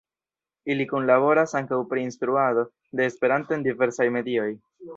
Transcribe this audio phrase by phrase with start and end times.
[0.75, 2.65] Ili kunlaboras ankaŭ pri instruado
[3.01, 4.51] de Esperanto en diversaj medioj.